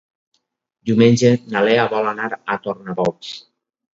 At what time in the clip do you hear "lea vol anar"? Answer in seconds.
1.67-2.29